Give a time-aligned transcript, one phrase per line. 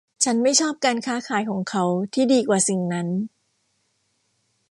[0.23, 3.07] ฉันไม่ชอบการค้าขายของเขาที่ดีกว่าสิ่งนั้น